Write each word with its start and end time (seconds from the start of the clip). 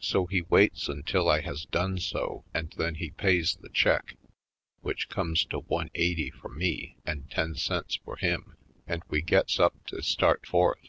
So 0.00 0.24
he 0.24 0.40
waits 0.40 0.88
until 0.88 1.28
I 1.28 1.42
has 1.42 1.66
done 1.66 1.98
so 1.98 2.42
and 2.54 2.70
then 2.78 2.94
he 2.94 3.10
pays 3.10 3.56
the 3.60 3.68
check, 3.68 4.16
which 4.80 5.10
comes 5.10 5.44
to 5.44 5.58
one 5.58 5.90
eighty 5.94 6.30
for 6.30 6.48
me 6.48 6.96
and 7.04 7.30
ten 7.30 7.54
cents 7.54 7.96
for 8.02 8.16
him, 8.16 8.56
and 8.86 9.02
we 9.10 9.20
gets 9.20 9.60
up 9.60 9.74
to 9.88 10.02
start 10.02 10.46
forth. 10.46 10.88